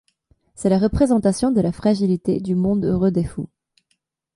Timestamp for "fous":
3.23-3.51